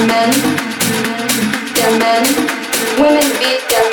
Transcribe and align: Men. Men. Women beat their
Men. 0.00 0.34
Men. 1.98 2.24
Women 2.98 3.28
beat 3.38 3.62
their 3.70 3.83